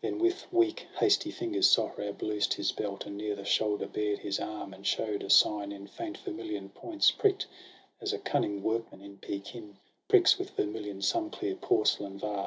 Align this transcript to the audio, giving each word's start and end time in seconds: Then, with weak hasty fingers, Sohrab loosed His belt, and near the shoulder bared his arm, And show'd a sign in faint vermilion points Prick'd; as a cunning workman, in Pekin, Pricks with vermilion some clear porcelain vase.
Then, 0.00 0.18
with 0.18 0.50
weak 0.50 0.86
hasty 0.98 1.30
fingers, 1.30 1.68
Sohrab 1.68 2.22
loosed 2.22 2.54
His 2.54 2.72
belt, 2.72 3.04
and 3.04 3.14
near 3.18 3.36
the 3.36 3.44
shoulder 3.44 3.86
bared 3.86 4.20
his 4.20 4.40
arm, 4.40 4.72
And 4.72 4.86
show'd 4.86 5.22
a 5.22 5.28
sign 5.28 5.70
in 5.70 5.86
faint 5.86 6.16
vermilion 6.16 6.70
points 6.70 7.10
Prick'd; 7.10 7.44
as 8.00 8.14
a 8.14 8.18
cunning 8.18 8.62
workman, 8.62 9.02
in 9.02 9.18
Pekin, 9.18 9.76
Pricks 10.08 10.38
with 10.38 10.48
vermilion 10.52 11.02
some 11.02 11.28
clear 11.28 11.56
porcelain 11.56 12.16
vase. 12.18 12.44